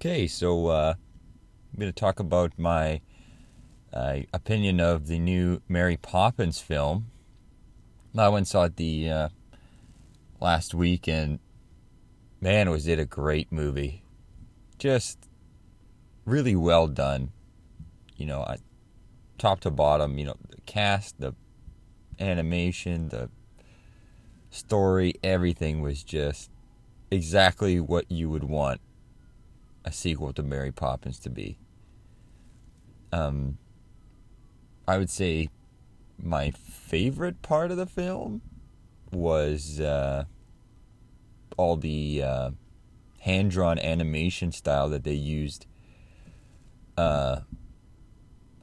Okay, 0.00 0.28
so 0.28 0.68
uh, 0.68 0.94
I'm 0.96 1.80
going 1.80 1.92
to 1.92 2.00
talk 2.00 2.20
about 2.20 2.52
my 2.56 3.00
uh, 3.92 4.20
opinion 4.32 4.78
of 4.78 5.08
the 5.08 5.18
new 5.18 5.60
Mary 5.68 5.96
Poppins 5.96 6.60
film. 6.60 7.10
I 8.16 8.28
went 8.28 8.42
and 8.42 8.46
saw 8.46 8.62
it 8.66 8.76
the 8.76 9.10
uh, 9.10 9.28
last 10.38 10.72
week, 10.72 11.08
and 11.08 11.40
man, 12.40 12.70
was 12.70 12.86
it 12.86 13.00
a 13.00 13.04
great 13.04 13.50
movie! 13.50 14.04
Just 14.78 15.28
really 16.24 16.54
well 16.54 16.86
done. 16.86 17.32
You 18.16 18.26
know, 18.26 18.42
I, 18.42 18.58
top 19.36 19.58
to 19.62 19.70
bottom. 19.72 20.16
You 20.16 20.26
know, 20.26 20.36
the 20.48 20.60
cast, 20.60 21.18
the 21.18 21.34
animation, 22.20 23.08
the 23.08 23.30
story, 24.48 25.14
everything 25.24 25.82
was 25.82 26.04
just 26.04 26.52
exactly 27.10 27.80
what 27.80 28.08
you 28.08 28.30
would 28.30 28.44
want 28.44 28.80
a 29.88 29.92
sequel 29.92 30.34
to 30.34 30.42
Mary 30.42 30.70
Poppins 30.70 31.18
to 31.20 31.30
be. 31.30 31.58
Um, 33.10 33.56
I 34.86 34.98
would 34.98 35.08
say 35.08 35.48
my 36.22 36.50
favorite 36.50 37.40
part 37.40 37.70
of 37.70 37.78
the 37.78 37.86
film 37.86 38.42
was 39.10 39.80
uh, 39.80 40.24
all 41.56 41.76
the 41.76 42.22
uh, 42.22 42.50
hand 43.20 43.50
drawn 43.50 43.78
animation 43.78 44.52
style 44.52 44.90
that 44.90 45.04
they 45.04 45.14
used. 45.14 45.66
Uh, 46.98 47.40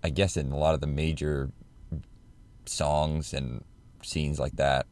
I 0.03 0.09
guess 0.11 0.37
in 0.37 0.51
a 0.51 0.57
lot 0.57 0.75
of 0.75 0.81
the 0.81 0.87
major 0.87 1.49
songs 2.67 3.33
and 3.33 3.63
scenes 4.03 4.39
like 4.39 4.57
that, 4.57 4.85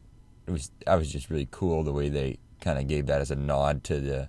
it 0.48 0.50
was 0.50 0.72
I 0.84 0.96
was 0.96 1.12
just 1.12 1.30
really 1.30 1.48
cool 1.50 1.84
the 1.84 1.92
way 1.92 2.08
they 2.08 2.38
kind 2.60 2.80
of 2.80 2.88
gave 2.88 3.06
that 3.06 3.20
as 3.20 3.30
a 3.30 3.36
nod 3.36 3.84
to 3.84 4.00
the 4.00 4.28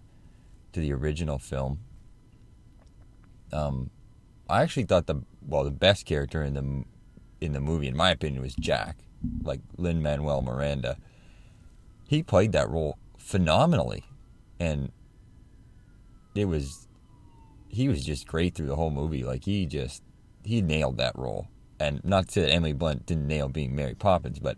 to 0.74 0.80
the 0.80 0.94
original 0.94 1.40
film. 1.40 1.80
Um, 3.52 3.90
I 4.50 4.62
actually 4.62 4.84
thought 4.84 5.08
the 5.08 5.22
well 5.48 5.64
the 5.64 5.72
best 5.72 6.06
character 6.06 6.42
in 6.44 6.54
the 6.54 6.84
in 7.46 7.54
the 7.54 7.62
movie, 7.62 7.88
in 7.88 7.96
my 7.96 8.12
opinion, 8.12 8.42
was 8.42 8.56
Jack, 8.56 8.98
like 9.44 9.62
Lin 9.78 10.02
Manuel 10.02 10.42
Miranda. 10.42 10.98
He 12.08 12.24
played 12.24 12.52
that 12.52 12.70
role 12.70 12.98
phenomenally, 13.18 14.04
and 14.60 14.92
it 16.36 16.46
was 16.46 16.88
he 17.68 17.90
was 17.90 18.06
just 18.06 18.28
great 18.28 18.56
through 18.56 18.68
the 18.68 18.76
whole 18.76 18.92
movie. 18.92 19.24
Like 19.24 19.46
he 19.46 19.66
just 19.66 20.04
he 20.44 20.62
nailed 20.62 20.98
that 20.98 21.18
role. 21.18 21.48
And 21.80 22.04
not 22.06 22.28
to 22.28 22.32
say 22.32 22.42
that 22.42 22.52
Emily 22.52 22.72
Blunt 22.72 23.06
didn't 23.06 23.28
nail 23.28 23.50
being 23.50 23.76
Mary 23.76 23.96
Poppins, 23.96 24.40
but 24.40 24.58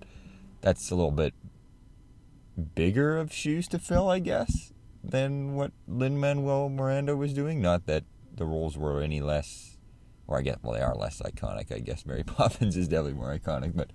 that's 0.61 0.91
a 0.91 0.95
little 0.95 1.11
bit 1.11 1.33
bigger 2.75 3.17
of 3.17 3.33
shoes 3.33 3.67
to 3.69 3.80
fill, 3.80 4.08
I 4.09 4.19
guess, 4.19 4.71
than 5.03 5.55
what 5.55 5.71
Lin 5.88 6.19
Manuel 6.19 6.69
Miranda 6.69 7.15
was 7.15 7.33
doing. 7.33 7.59
Not 7.61 7.88
that 7.88 8.03
the 8.38 8.45
roles 8.45 8.77
were 8.77 9.02
any 9.02 9.21
less, 9.21 9.77
or 10.27 10.38
I 10.38 10.41
guess, 10.41 10.57
well, 10.61 10.73
they 10.73 10.81
are 10.81 10.95
less 10.95 11.21
iconic. 11.21 11.71
I 11.71 11.80
guess 11.80 12.05
Mary 12.05 12.23
Poppins 12.25 12.77
is 12.77 12.88
definitely 12.88 13.13
more 13.13 13.38
iconic, 13.38 13.75
but 13.75 13.91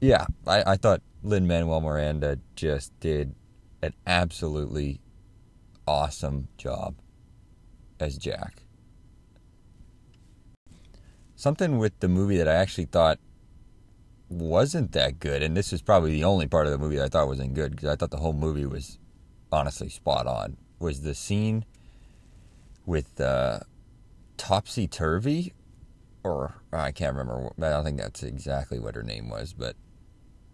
yeah, 0.00 0.26
I, 0.46 0.62
I 0.72 0.76
thought 0.76 1.02
Lin 1.22 1.46
Manuel 1.46 1.80
Miranda 1.80 2.38
just 2.56 2.98
did 3.00 3.34
an 3.82 3.94
absolutely 4.06 5.00
awesome 5.86 6.48
job 6.56 6.94
as 7.98 8.16
Jack. 8.16 8.62
Something 11.36 11.78
with 11.78 11.98
the 12.00 12.08
movie 12.08 12.36
that 12.36 12.48
I 12.48 12.54
actually 12.54 12.84
thought 12.86 13.18
wasn't 14.28 14.92
that 14.92 15.18
good, 15.18 15.42
and 15.42 15.56
this 15.56 15.72
is 15.72 15.82
probably 15.82 16.12
the 16.12 16.24
only 16.24 16.46
part 16.46 16.66
of 16.66 16.72
the 16.72 16.78
movie 16.78 16.96
that 16.96 17.06
I 17.06 17.08
thought 17.08 17.26
wasn't 17.26 17.54
good 17.54 17.72
because 17.72 17.88
I 17.88 17.96
thought 17.96 18.10
the 18.10 18.18
whole 18.18 18.32
movie 18.32 18.66
was 18.66 18.98
honestly 19.50 19.88
spot 19.88 20.26
on. 20.26 20.56
Was 20.78 21.02
the 21.02 21.14
scene 21.14 21.64
with 22.90 23.20
uh, 23.20 23.60
Topsy 24.36 24.88
Turvy, 24.88 25.54
or 26.24 26.56
I 26.72 26.90
can't 26.90 27.16
remember. 27.16 27.52
I 27.58 27.70
don't 27.70 27.84
think 27.84 27.98
that's 27.98 28.24
exactly 28.24 28.80
what 28.80 28.96
her 28.96 29.04
name 29.04 29.30
was, 29.30 29.52
but 29.52 29.76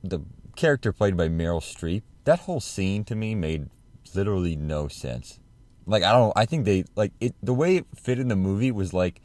the 0.04 0.20
character 0.54 0.92
played 0.92 1.16
by 1.16 1.28
Meryl 1.28 1.62
Streep. 1.62 2.02
That 2.24 2.40
whole 2.40 2.60
scene 2.60 3.04
to 3.04 3.14
me 3.16 3.34
made 3.34 3.70
literally 4.14 4.54
no 4.54 4.86
sense. 4.86 5.40
Like 5.86 6.02
I 6.02 6.12
don't. 6.12 6.34
I 6.36 6.44
think 6.44 6.66
they 6.66 6.84
like 6.94 7.12
it. 7.20 7.34
The 7.42 7.54
way 7.54 7.76
it 7.76 7.86
fit 7.96 8.18
in 8.18 8.28
the 8.28 8.36
movie 8.36 8.70
was 8.70 8.92
like 8.92 9.22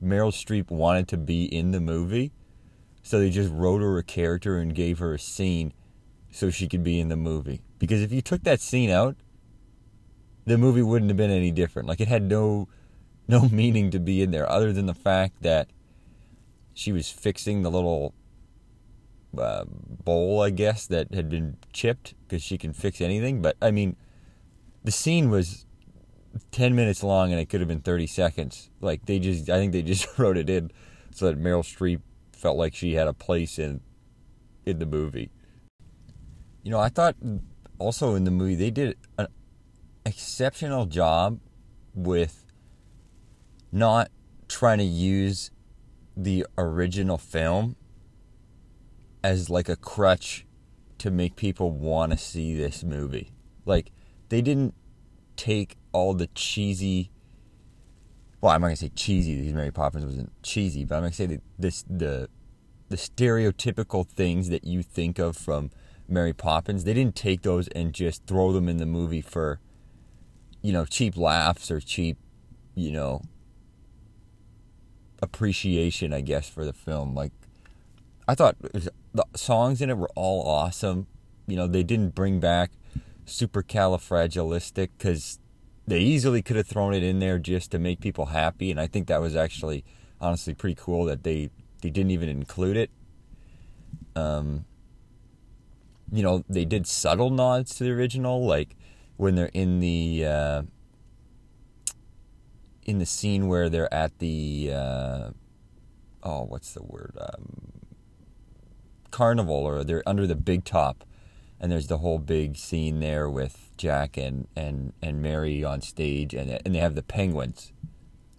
Meryl 0.00 0.30
Streep 0.30 0.70
wanted 0.70 1.08
to 1.08 1.16
be 1.16 1.44
in 1.44 1.72
the 1.72 1.80
movie, 1.80 2.30
so 3.02 3.18
they 3.18 3.30
just 3.30 3.52
wrote 3.52 3.80
her 3.80 3.98
a 3.98 4.04
character 4.04 4.58
and 4.58 4.72
gave 4.72 5.00
her 5.00 5.14
a 5.14 5.18
scene 5.18 5.72
so 6.30 6.48
she 6.48 6.68
could 6.68 6.84
be 6.84 7.00
in 7.00 7.08
the 7.08 7.16
movie. 7.16 7.60
Because 7.80 8.02
if 8.02 8.12
you 8.12 8.22
took 8.22 8.44
that 8.44 8.60
scene 8.60 8.88
out, 8.88 9.16
the 10.44 10.58
movie 10.58 10.82
wouldn't 10.82 11.10
have 11.10 11.16
been 11.16 11.30
any 11.30 11.50
different. 11.50 11.88
Like 11.88 12.00
it 12.00 12.08
had 12.08 12.22
no 12.22 12.68
no 13.28 13.48
meaning 13.52 13.90
to 13.90 14.00
be 14.00 14.22
in 14.22 14.30
there 14.30 14.50
other 14.50 14.72
than 14.72 14.86
the 14.86 14.94
fact 14.94 15.42
that 15.42 15.68
she 16.74 16.92
was 16.92 17.10
fixing 17.10 17.62
the 17.62 17.70
little 17.70 18.14
uh, 19.38 19.64
bowl, 19.66 20.40
I 20.42 20.50
guess, 20.50 20.86
that 20.86 21.14
had 21.14 21.28
been 21.28 21.56
chipped 21.72 22.14
because 22.22 22.42
she 22.42 22.58
can 22.58 22.72
fix 22.72 23.00
anything. 23.00 23.42
But 23.42 23.56
I 23.60 23.70
mean, 23.70 23.96
the 24.84 24.90
scene 24.90 25.30
was 25.30 25.66
10 26.50 26.74
minutes 26.74 27.02
long 27.02 27.30
and 27.30 27.40
it 27.40 27.48
could 27.48 27.60
have 27.60 27.68
been 27.68 27.80
30 27.80 28.06
seconds. 28.06 28.70
Like 28.80 29.06
they 29.06 29.18
just, 29.18 29.48
I 29.50 29.58
think 29.58 29.72
they 29.72 29.82
just 29.82 30.06
wrote 30.18 30.36
it 30.36 30.50
in 30.50 30.70
so 31.12 31.26
that 31.26 31.38
Meryl 31.40 31.62
Streep 31.62 32.00
felt 32.32 32.56
like 32.56 32.74
she 32.74 32.94
had 32.94 33.06
a 33.06 33.14
place 33.14 33.58
in 33.58 33.80
in 34.64 34.78
the 34.78 34.86
movie. 34.86 35.30
You 36.62 36.70
know, 36.70 36.78
I 36.78 36.88
thought 36.88 37.16
also 37.78 38.14
in 38.14 38.24
the 38.24 38.30
movie 38.30 38.54
they 38.54 38.70
did 38.70 38.96
an 39.18 39.26
exceptional 40.04 40.86
job 40.86 41.40
with 41.94 42.44
not 43.70 44.10
trying 44.48 44.78
to 44.78 44.84
use 44.84 45.50
the 46.16 46.46
original 46.58 47.18
film 47.18 47.76
as 49.24 49.48
like 49.48 49.68
a 49.68 49.76
crutch 49.76 50.46
to 50.98 51.10
make 51.10 51.36
people 51.36 51.70
want 51.70 52.12
to 52.12 52.18
see 52.18 52.54
this 52.54 52.84
movie. 52.84 53.32
Like 53.64 53.92
they 54.28 54.42
didn't 54.42 54.74
take 55.36 55.76
all 55.92 56.14
the 56.14 56.28
cheesy 56.28 57.10
well, 58.42 58.52
I'm 58.52 58.60
not 58.60 58.68
gonna 58.68 58.76
say 58.76 58.90
cheesy. 58.96 59.40
These 59.40 59.52
Mary 59.52 59.70
Poppins 59.70 60.04
wasn't 60.04 60.32
cheesy, 60.42 60.84
but 60.84 60.96
I'm 60.96 61.02
gonna 61.02 61.12
say 61.12 61.26
that 61.26 61.42
this 61.58 61.84
the 61.88 62.28
the 62.88 62.96
stereotypical 62.96 64.06
things 64.06 64.48
that 64.48 64.64
you 64.64 64.82
think 64.82 65.18
of 65.18 65.36
from 65.36 65.70
Mary 66.08 66.32
Poppins. 66.32 66.84
They 66.84 66.92
didn't 66.92 67.14
take 67.14 67.42
those 67.42 67.68
and 67.68 67.92
just 67.92 68.26
throw 68.26 68.52
them 68.52 68.68
in 68.68 68.78
the 68.78 68.86
movie 68.86 69.20
for 69.20 69.60
you 70.62 70.72
know, 70.72 70.84
cheap 70.84 71.16
laughs 71.16 71.70
or 71.70 71.80
cheap, 71.80 72.16
you 72.74 72.92
know, 72.92 73.22
appreciation, 75.20 76.12
I 76.12 76.20
guess, 76.20 76.48
for 76.48 76.64
the 76.64 76.72
film. 76.72 77.14
Like, 77.14 77.32
I 78.26 78.34
thought 78.34 78.56
the 78.60 79.24
songs 79.34 79.82
in 79.82 79.90
it 79.90 79.98
were 79.98 80.10
all 80.14 80.46
awesome. 80.46 81.06
You 81.46 81.56
know, 81.56 81.66
they 81.66 81.82
didn't 81.82 82.14
bring 82.14 82.40
back 82.40 82.70
supercalifragilistic 83.26 84.90
because 84.96 85.38
they 85.86 85.98
easily 85.98 86.42
could 86.42 86.56
have 86.56 86.66
thrown 86.66 86.94
it 86.94 87.02
in 87.02 87.18
there 87.18 87.38
just 87.38 87.72
to 87.72 87.78
make 87.78 88.00
people 88.00 88.26
happy. 88.26 88.70
And 88.70 88.80
I 88.80 88.86
think 88.86 89.08
that 89.08 89.20
was 89.20 89.34
actually, 89.34 89.84
honestly, 90.20 90.54
pretty 90.54 90.76
cool 90.80 91.04
that 91.06 91.24
they, 91.24 91.50
they 91.82 91.90
didn't 91.90 92.12
even 92.12 92.28
include 92.28 92.76
it. 92.76 92.90
Um, 94.14 94.64
you 96.12 96.22
know, 96.22 96.44
they 96.48 96.64
did 96.64 96.86
subtle 96.86 97.30
nods 97.30 97.74
to 97.76 97.84
the 97.84 97.90
original, 97.90 98.46
like 98.46 98.76
when 99.22 99.36
they're 99.36 99.50
in 99.54 99.78
the 99.78 100.26
uh, 100.26 100.62
in 102.82 102.98
the 102.98 103.06
scene 103.06 103.46
where 103.46 103.68
they're 103.68 103.92
at 103.94 104.18
the 104.18 104.68
uh, 104.74 105.30
oh 106.24 106.42
what's 106.42 106.74
the 106.74 106.82
word 106.82 107.16
um, 107.20 107.86
carnival 109.12 109.54
or 109.54 109.84
they're 109.84 110.02
under 110.06 110.26
the 110.26 110.34
big 110.34 110.64
top 110.64 111.04
and 111.60 111.70
there's 111.70 111.86
the 111.86 111.98
whole 111.98 112.18
big 112.18 112.56
scene 112.56 112.98
there 112.98 113.30
with 113.30 113.70
Jack 113.76 114.16
and 114.16 114.48
and 114.56 114.92
and 115.00 115.22
Mary 115.22 115.62
on 115.62 115.80
stage 115.82 116.34
and 116.34 116.60
and 116.66 116.74
they 116.74 116.80
have 116.80 116.96
the 116.96 117.02
penguins 117.02 117.72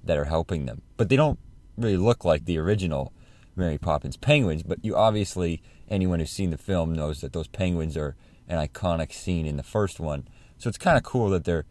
that 0.03 0.17
are 0.17 0.25
helping 0.25 0.65
them. 0.65 0.81
But 0.97 1.07
they 1.07 1.15
don't 1.15 1.39
really 1.77 1.95
look 1.95 2.25
like 2.25 2.43
the 2.43 2.57
original 2.57 3.13
Mary 3.55 3.77
Poppins 3.77 4.17
penguins 4.17 4.63
but 4.63 4.83
you 4.83 4.97
obviously 4.97 5.61
anyone 5.87 6.19
who's 6.19 6.29
seen 6.29 6.49
the 6.49 6.57
film 6.57 6.91
knows 6.91 7.21
that 7.21 7.31
those 7.31 7.47
penguins 7.47 7.95
are 7.95 8.17
an 8.49 8.57
iconic 8.57 9.13
scene 9.13 9.45
in 9.45 9.55
the 9.55 9.63
first 9.63 10.01
one 10.01 10.27
so 10.63 10.69
it's 10.69 10.77
kind 10.77 10.95
of 10.95 11.03
cool 11.03 11.29
that 11.29 11.43
they're 11.43 11.65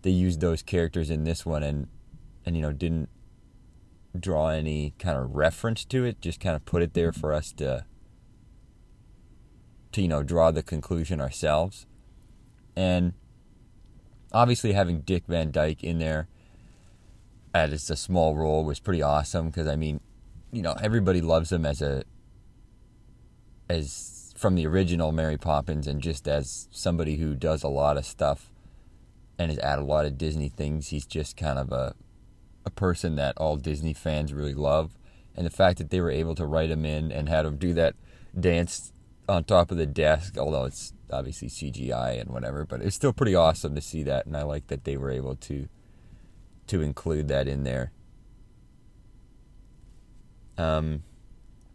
they 0.00 0.10
used 0.10 0.40
those 0.40 0.62
characters 0.62 1.10
in 1.10 1.24
this 1.24 1.44
one 1.44 1.62
and 1.62 1.86
and 2.46 2.56
you 2.56 2.62
know 2.62 2.72
didn't 2.72 3.10
draw 4.18 4.48
any 4.48 4.94
kind 4.98 5.18
of 5.18 5.36
reference 5.36 5.84
to 5.84 6.06
it, 6.06 6.22
just 6.22 6.40
kind 6.40 6.56
of 6.56 6.64
put 6.64 6.80
it 6.80 6.94
there 6.94 7.12
for 7.12 7.34
us 7.34 7.52
to 7.52 7.84
to 9.92 10.00
you 10.00 10.08
know 10.08 10.22
draw 10.22 10.50
the 10.50 10.62
conclusion 10.62 11.20
ourselves. 11.20 11.86
And 12.74 13.12
obviously 14.32 14.72
having 14.72 15.02
Dick 15.02 15.24
Van 15.28 15.50
Dyke 15.50 15.84
in 15.84 15.98
there 15.98 16.26
as 17.52 17.90
a 17.90 17.96
small 17.96 18.34
role 18.34 18.64
was 18.64 18.80
pretty 18.80 19.02
awesome 19.02 19.48
because 19.48 19.66
I 19.66 19.76
mean, 19.76 20.00
you 20.52 20.62
know, 20.62 20.74
everybody 20.80 21.20
loves 21.20 21.52
him 21.52 21.66
as 21.66 21.82
a 21.82 22.02
as 23.68 24.17
from 24.38 24.54
the 24.54 24.66
original 24.66 25.10
Mary 25.10 25.36
Poppins 25.36 25.88
and 25.88 26.00
just 26.00 26.28
as 26.28 26.68
somebody 26.70 27.16
who 27.16 27.34
does 27.34 27.64
a 27.64 27.68
lot 27.68 27.96
of 27.96 28.06
stuff 28.06 28.52
and 29.36 29.50
has 29.50 29.58
added 29.58 29.82
a 29.82 29.84
lot 29.84 30.06
of 30.06 30.16
Disney 30.16 30.48
things. 30.48 30.88
He's 30.88 31.06
just 31.06 31.36
kind 31.36 31.58
of 31.58 31.72
a 31.72 31.94
a 32.64 32.70
person 32.70 33.16
that 33.16 33.36
all 33.38 33.56
Disney 33.56 33.94
fans 33.94 34.32
really 34.32 34.54
love, 34.54 34.98
and 35.34 35.46
the 35.46 35.50
fact 35.50 35.78
that 35.78 35.90
they 35.90 36.00
were 36.00 36.10
able 36.10 36.34
to 36.34 36.44
write 36.44 36.70
him 36.70 36.84
in 36.84 37.10
and 37.10 37.28
had 37.28 37.46
him 37.46 37.56
do 37.56 37.72
that 37.74 37.94
dance 38.38 38.92
on 39.28 39.44
top 39.44 39.70
of 39.70 39.78
the 39.78 39.86
desk, 39.86 40.36
although 40.36 40.64
it's 40.64 40.92
obviously 41.10 41.48
CGI 41.48 42.20
and 42.20 42.30
whatever, 42.30 42.64
but 42.64 42.82
it's 42.82 42.96
still 42.96 43.12
pretty 43.12 43.34
awesome 43.34 43.74
to 43.74 43.80
see 43.80 44.02
that, 44.02 44.26
and 44.26 44.36
I 44.36 44.42
like 44.42 44.66
that 44.66 44.84
they 44.84 44.96
were 44.96 45.10
able 45.10 45.34
to 45.36 45.68
to 46.66 46.82
include 46.82 47.28
that 47.28 47.48
in 47.48 47.64
there. 47.64 47.92
Um, 50.58 51.02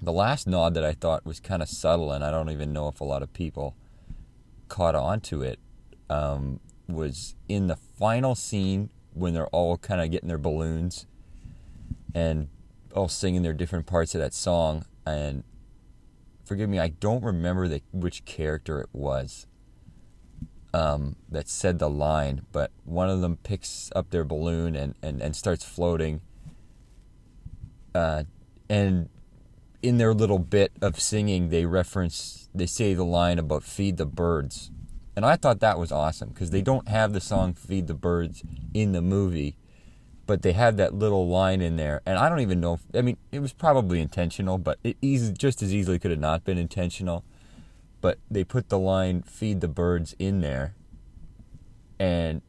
the 0.04 0.12
last 0.12 0.48
nod 0.48 0.74
that 0.74 0.84
I 0.84 0.94
thought 0.94 1.26
was 1.26 1.40
kind 1.40 1.62
of 1.62 1.70
subtle, 1.70 2.12
and 2.12 2.24
I 2.24 2.32
don't 2.32 2.50
even 2.50 2.74
know 2.74 2.88
if 2.90 3.00
a 3.00 3.06
lot 3.06 3.24
of 3.24 3.32
people 3.34 3.76
caught 4.68 4.96
on 4.96 5.22
to 5.22 5.42
it, 5.42 5.60
um, 6.10 6.60
was 6.88 7.36
in 7.48 7.68
the 7.68 7.76
final 7.76 8.36
scene 8.36 8.90
when 9.14 9.34
they're 9.34 9.48
all 9.48 9.78
kind 9.78 10.02
of 10.02 10.12
getting 10.12 10.28
their 10.28 10.38
balloons 10.38 11.06
and 12.14 12.50
all 12.94 13.08
singing 13.08 13.44
their 13.44 13.54
different 13.54 13.86
parts 13.86 14.14
of 14.14 14.20
that 14.20 14.34
song. 14.34 14.86
And 15.06 15.44
forgive 16.46 16.70
me, 16.70 16.80
I 16.80 16.90
don't 16.90 17.24
remember 17.24 17.68
the, 17.68 17.82
which 17.92 18.26
character 18.26 18.82
it 18.82 18.90
was 18.92 19.48
um, 20.74 21.16
that 21.30 21.48
said 21.48 21.80
the 21.80 21.90
line, 21.90 22.46
but 22.52 22.72
one 22.84 23.10
of 23.10 23.22
them 23.22 23.38
picks 23.38 23.92
up 23.96 24.10
their 24.10 24.24
balloon 24.24 24.76
and, 24.76 24.96
and, 25.02 25.22
and 25.22 25.36
starts 25.36 25.64
floating. 25.64 26.22
Uh, 27.96 28.24
and 28.70 29.10
in 29.84 29.98
their 29.98 30.14
little 30.14 30.40
bit 30.40 30.72
of 30.82 31.00
singing, 31.00 31.50
they 31.50 31.66
reference, 31.66 32.50
they 32.56 32.66
say 32.66 32.94
the 32.94 33.04
line 33.04 33.38
about 33.38 33.64
feed 33.64 33.98
the 33.98 34.06
birds. 34.06 34.72
And 35.16 35.26
I 35.26 35.36
thought 35.36 35.60
that 35.60 35.78
was 35.78 35.92
awesome 35.92 36.30
because 36.30 36.50
they 36.50 36.62
don't 36.62 36.88
have 36.88 37.14
the 37.14 37.22
song 37.22 37.54
Feed 37.54 37.86
the 37.86 37.94
Birds 37.94 38.42
in 38.74 38.94
the 38.94 39.02
movie, 39.02 39.56
but 40.26 40.42
they 40.42 40.54
had 40.54 40.78
that 40.78 40.96
little 40.96 41.28
line 41.28 41.62
in 41.62 41.76
there. 41.76 42.02
And 42.06 42.18
I 42.18 42.30
don't 42.30 42.40
even 42.40 42.60
know, 42.60 42.76
if, 42.76 42.82
I 42.96 43.02
mean, 43.02 43.18
it 43.32 43.40
was 43.40 43.54
probably 43.54 44.02
intentional, 44.02 44.58
but 44.58 44.80
it 44.84 44.98
easy, 45.02 45.32
just 45.34 45.62
as 45.62 45.72
easily 45.72 46.00
could 46.00 46.10
have 46.10 46.20
not 46.20 46.44
been 46.44 46.58
intentional. 46.58 47.24
But 48.02 48.18
they 48.32 48.44
put 48.44 48.70
the 48.70 48.80
line 48.80 49.22
Feed 49.22 49.62
the 49.62 49.68
Birds 49.68 50.16
in 50.18 50.42
there. 50.42 50.74
And 52.00 52.42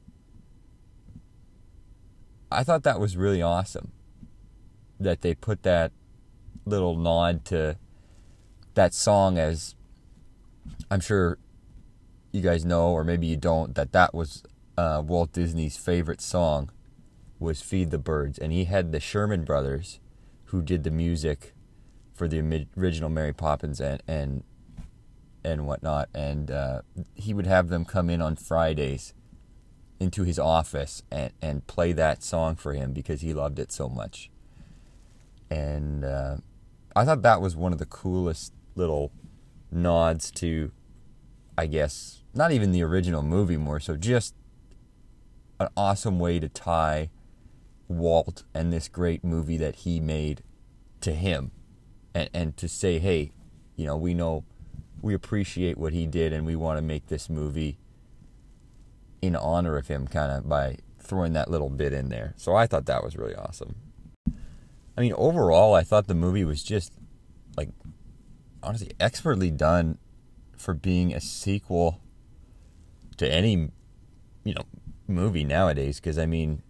I 2.51 2.65
thought 2.65 2.83
that 2.85 2.99
was 2.99 3.17
really 3.17 3.43
awesome 3.43 3.93
that 4.99 5.21
they 5.21 5.35
put 5.35 5.65
that 5.65 5.93
little 6.65 6.97
nod 6.97 7.45
to 7.47 7.77
that 8.75 8.95
song 8.95 9.39
as 9.39 9.75
I'm 10.91 11.01
sure 11.01 11.39
you 12.33 12.41
guys 12.41 12.65
know, 12.65 12.89
or 12.89 13.05
maybe 13.05 13.27
you 13.27 13.37
don't, 13.37 13.75
that 13.77 13.93
that 13.93 14.13
was 14.13 14.43
uh, 14.77 15.03
Walt 15.07 15.33
Disney's 15.33 15.77
favorite 15.77 16.21
song 16.21 16.71
was 17.39 17.61
"Feed 17.61 17.91
the 17.91 17.99
Birds," 17.99 18.39
and 18.39 18.53
he 18.53 18.65
had 18.65 18.91
the 18.91 19.01
Sherman 19.01 19.45
Brothers, 19.45 20.01
who 20.47 20.63
did 20.63 20.85
the 20.85 20.91
music 20.91 21.55
for 22.13 22.27
the 22.29 22.67
original 22.77 23.09
Mary 23.09 23.33
Poppins 23.33 23.81
and 23.81 24.03
and 24.09 24.43
and 25.45 25.67
whatnot, 25.67 26.09
and 26.15 26.51
uh, 26.51 26.81
he 27.15 27.35
would 27.35 27.47
have 27.47 27.69
them 27.69 27.85
come 27.85 28.09
in 28.11 28.23
on 28.23 28.35
Fridays 28.35 29.15
into 30.01 30.25
his 30.25 30.39
office 30.39 31.03
and 31.11 31.33
and 31.41 31.67
play 31.67 31.93
that 31.93 32.23
song 32.23 32.57
for 32.57 32.73
him 32.73 32.93
because 32.93 33.21
he 33.21 33.33
loved 33.33 33.59
it 33.59 33.71
so 33.71 33.89
much, 33.89 34.31
and 35.51 36.05
uh, 36.05 36.37
I 36.97 37.05
thought 37.05 37.23
that 37.23 37.41
was 37.41 37.57
one 37.57 37.73
of 37.73 37.79
the 37.79 37.87
coolest 37.87 38.53
little 38.75 39.13
nods 39.71 40.31
to, 40.33 40.71
I 41.59 41.67
guess, 41.67 42.23
not 42.35 42.53
even 42.53 42.73
the 42.73 42.83
original 42.83 43.23
movie 43.23 43.57
more 43.57 43.81
so 43.81 43.97
just 43.97 44.35
an 45.61 45.69
awesome 45.77 46.19
way 46.19 46.39
to 46.41 46.49
tie 46.49 47.11
Walt 47.89 48.45
and 48.55 48.73
this 48.73 48.89
great 48.89 49.25
movie 49.25 49.57
that 49.57 49.77
he 49.77 50.01
made 50.01 50.43
to 51.01 51.13
him 51.13 51.53
and 52.15 52.31
and 52.33 52.57
to 52.57 52.67
say 52.67 52.99
hey 52.99 53.31
you 53.77 53.85
know 53.85 53.97
we 53.97 54.15
know 54.15 54.43
we 55.03 55.13
appreciate 55.13 55.77
what 55.77 55.93
he 55.93 56.07
did 56.07 56.33
and 56.33 56.47
we 56.47 56.57
want 56.57 56.79
to 56.79 56.83
make 56.83 57.09
this 57.09 57.29
movie 57.29 57.79
in 59.21 59.37
honor 59.37 59.77
of 59.77 59.89
him 59.89 60.07
kind 60.09 60.33
of 60.33 60.49
by 60.49 60.77
throwing 60.99 61.35
that 61.35 61.51
little 61.51 61.69
bit 61.69 61.93
in 61.93 62.09
there. 62.09 62.35
So 62.37 62.55
I 62.55 62.67
thought 62.67 62.87
that 62.87 63.05
was 63.05 63.17
really 63.17 63.35
awesome 63.35 63.75
I 64.97 65.01
mean 65.01 65.13
overall 65.17 65.75
I 65.75 65.83
thought 65.83 66.07
the 66.07 66.15
movie 66.15 66.45
was 66.45 66.63
just 66.63 66.93
like 67.57 67.71
honestly 68.63 68.93
expertly 68.99 69.51
done 69.51 69.99
for 70.57 70.75
being 70.75 71.13
a 71.13 71.21
sequel 71.21 72.01
to 73.17 73.31
any 73.31 73.71
you 74.45 74.55
know 74.55 74.65
movie 75.07 75.45
nowadays 75.45 76.01
because 76.01 76.19
I 76.19 76.27
mean 76.27 76.63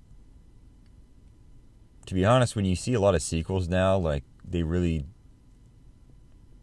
to 2.06 2.15
be 2.15 2.25
honest 2.25 2.56
when 2.56 2.65
you 2.65 2.76
see 2.76 2.94
a 2.94 3.00
lot 3.00 3.15
of 3.15 3.23
sequels 3.23 3.69
now 3.69 3.97
like 3.97 4.25
they 4.44 4.62
really 4.62 5.06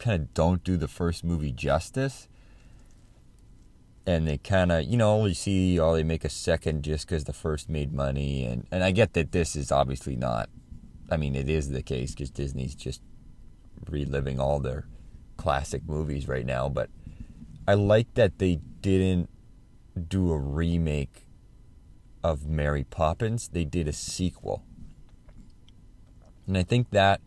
kind 0.01 0.23
of 0.23 0.33
don't 0.33 0.63
do 0.63 0.75
the 0.75 0.87
first 0.87 1.23
movie 1.23 1.51
justice. 1.51 2.27
And 4.05 4.27
they 4.27 4.39
kind 4.39 4.71
of 4.71 4.83
you 4.85 4.97
know 4.97 5.25
you 5.25 5.35
see 5.35 5.79
oh 5.79 5.93
they 5.93 6.03
make 6.03 6.25
a 6.25 6.29
second 6.29 6.83
just 6.83 7.07
because 7.07 7.25
the 7.25 7.33
first 7.33 7.69
made 7.69 7.93
money 7.93 8.45
and 8.45 8.65
and 8.71 8.83
I 8.83 8.89
get 8.89 9.13
that 9.13 9.31
this 9.31 9.55
is 9.55 9.71
obviously 9.71 10.15
not 10.15 10.49
I 11.11 11.17
mean 11.17 11.35
it 11.35 11.49
is 11.49 11.69
the 11.69 11.83
case 11.83 12.11
because 12.11 12.31
Disney's 12.31 12.73
just 12.73 13.01
reliving 13.89 14.39
all 14.39 14.59
their 14.59 14.87
classic 15.37 15.83
movies 15.85 16.27
right 16.27 16.45
now 16.45 16.69
but 16.69 16.89
I 17.67 17.75
like 17.75 18.13
that 18.15 18.39
they 18.39 18.59
didn't 18.81 19.29
do 20.07 20.31
a 20.31 20.37
remake 20.37 21.25
of 22.23 22.47
Mary 22.47 22.83
Poppins. 22.83 23.49
They 23.49 23.65
did 23.65 23.87
a 23.87 23.93
sequel. 23.93 24.63
And 26.47 26.57
I 26.57 26.63
think 26.63 26.89
that 26.91 27.21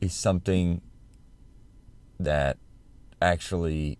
is 0.00 0.14
something 0.14 0.80
that 2.18 2.56
actually 3.20 3.98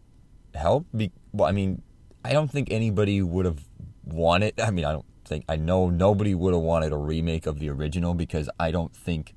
helped. 0.54 0.96
Be, 0.96 1.12
well, 1.32 1.48
I 1.48 1.52
mean, 1.52 1.82
I 2.24 2.32
don't 2.32 2.50
think 2.50 2.70
anybody 2.70 3.22
would 3.22 3.44
have 3.44 3.64
wanted. 4.04 4.60
I 4.60 4.70
mean, 4.70 4.84
I 4.84 4.92
don't 4.92 5.06
think 5.32 5.44
I 5.48 5.56
know 5.56 5.90
nobody 5.90 6.34
would 6.34 6.54
have 6.54 6.62
wanted 6.62 6.92
a 6.92 6.96
remake 6.96 7.46
of 7.46 7.58
the 7.58 7.70
original 7.70 8.14
because 8.14 8.48
I 8.58 8.70
don't 8.70 8.94
think 8.94 9.34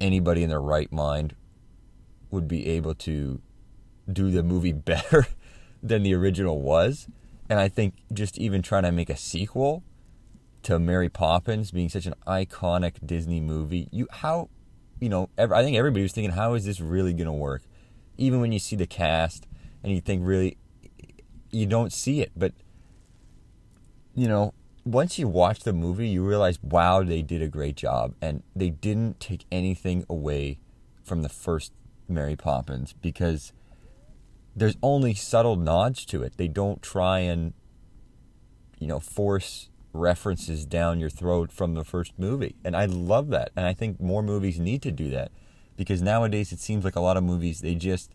anybody 0.00 0.42
in 0.42 0.50
their 0.50 0.60
right 0.60 0.90
mind 0.92 1.34
would 2.30 2.46
be 2.46 2.66
able 2.68 2.94
to 2.94 3.40
do 4.10 4.30
the 4.30 4.42
movie 4.42 4.72
better 4.92 5.26
than 5.82 6.02
the 6.02 6.14
original 6.14 6.60
was. 6.60 7.08
And 7.48 7.58
I 7.58 7.68
think 7.68 7.94
just 8.12 8.38
even 8.38 8.62
trying 8.62 8.84
to 8.84 8.92
make 8.92 9.10
a 9.10 9.16
sequel 9.16 9.82
to 10.62 10.78
Mary 10.78 11.08
Poppins 11.08 11.70
being 11.70 11.88
such 11.88 12.06
an 12.06 12.14
iconic 12.26 13.04
Disney 13.04 13.40
movie, 13.40 13.88
you 13.90 14.06
how 14.10 14.50
you 15.00 15.08
know, 15.08 15.30
I 15.38 15.62
think 15.62 15.76
everybody 15.76 16.02
was 16.02 16.12
thinking, 16.12 16.32
how 16.32 16.54
is 16.54 16.66
this 16.66 16.80
really 16.80 17.14
going 17.14 17.26
to 17.26 17.32
work? 17.32 17.62
Even 18.18 18.40
when 18.40 18.52
you 18.52 18.58
see 18.58 18.76
the 18.76 18.86
cast 18.86 19.46
and 19.82 19.92
you 19.92 20.00
think, 20.00 20.20
really, 20.24 20.58
you 21.50 21.64
don't 21.64 21.90
see 21.90 22.20
it. 22.20 22.32
But, 22.36 22.52
you 24.14 24.28
know, 24.28 24.52
once 24.90 25.18
you 25.18 25.28
watch 25.28 25.60
the 25.60 25.72
movie, 25.72 26.08
you 26.08 26.26
realize, 26.26 26.60
wow, 26.62 27.02
they 27.02 27.22
did 27.22 27.40
a 27.40 27.48
great 27.48 27.76
job. 27.76 28.14
And 28.20 28.42
they 28.56 28.70
didn't 28.70 29.20
take 29.20 29.44
anything 29.50 30.04
away 30.08 30.58
from 31.04 31.22
the 31.22 31.28
first 31.28 31.72
Mary 32.08 32.34
Poppins 32.34 32.92
because 33.00 33.52
there's 34.56 34.76
only 34.82 35.14
subtle 35.14 35.56
nods 35.56 36.04
to 36.06 36.22
it. 36.22 36.36
They 36.36 36.48
don't 36.48 36.82
try 36.82 37.20
and, 37.20 37.52
you 38.78 38.88
know, 38.88 38.98
force 38.98 39.68
references 39.92 40.66
down 40.66 40.98
your 40.98 41.10
throat 41.10 41.52
from 41.52 41.74
the 41.74 41.84
first 41.84 42.12
movie. 42.18 42.56
And 42.64 42.76
I 42.76 42.86
love 42.86 43.28
that. 43.28 43.52
And 43.56 43.66
I 43.66 43.74
think 43.74 44.00
more 44.00 44.22
movies 44.22 44.58
need 44.58 44.82
to 44.82 44.90
do 44.90 45.08
that. 45.10 45.30
Because 45.76 46.02
nowadays 46.02 46.52
it 46.52 46.58
seems 46.58 46.84
like 46.84 46.96
a 46.96 47.00
lot 47.00 47.16
of 47.16 47.22
movies, 47.22 47.60
they 47.60 47.76
just, 47.76 48.10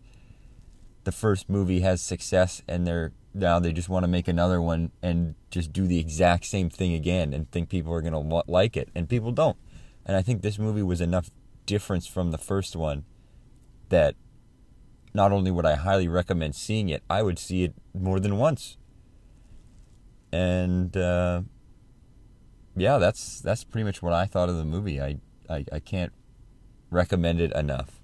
the 1.06 1.12
first 1.12 1.50
movie 1.50 1.80
has 1.82 2.02
success 2.02 2.62
and 2.68 2.86
they're, 2.86 3.14
now 3.36 3.60
they 3.60 3.74
just 3.74 3.90
want 3.90 4.04
to 4.04 4.08
make 4.08 4.28
another 4.28 4.62
one 4.62 4.92
and 5.04 5.36
just 5.52 5.74
do 5.74 5.86
the 5.86 6.00
exact 6.00 6.46
same 6.46 6.70
thing 6.70 6.94
again 6.94 7.34
and 7.34 7.52
think 7.52 7.70
people 7.70 7.94
are 7.94 8.02
going 8.02 8.14
to 8.14 8.44
like 8.48 8.78
it. 8.78 8.90
And 8.96 9.10
people 9.10 9.32
don't. 9.32 9.58
And 10.06 10.16
I 10.16 10.22
think 10.22 10.42
this 10.42 10.58
movie 10.58 10.82
was 10.82 11.02
enough 11.02 11.30
difference 11.66 12.08
from 12.08 12.32
the 12.32 12.38
first 12.38 12.76
one 12.76 13.04
that 13.90 14.16
not 15.14 15.32
only 15.32 15.52
would 15.52 15.66
I 15.66 15.76
highly 15.76 16.08
recommend 16.08 16.56
seeing 16.56 16.90
it, 16.90 17.04
I 17.10 17.24
would 17.24 17.38
see 17.38 17.64
it 17.64 17.74
more 17.94 18.20
than 18.20 18.38
once. 18.38 18.78
And 20.32 20.96
uh, 20.96 21.42
yeah, 22.76 22.98
that's 22.98 23.42
that's 23.42 23.64
pretty 23.64 23.84
much 23.86 24.02
what 24.02 24.14
I 24.14 24.26
thought 24.26 24.50
of 24.50 24.58
the 24.58 24.66
movie. 24.66 25.02
I, 25.02 25.18
I, 25.50 25.66
I 25.72 25.80
can't 25.80 26.14
recommend 26.90 27.42
it 27.42 27.52
enough. 27.54 28.02